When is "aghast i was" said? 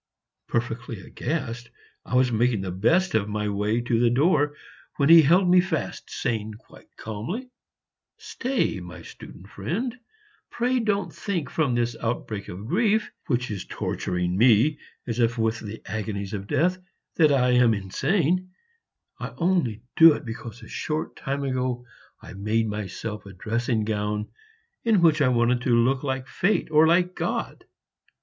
0.99-2.31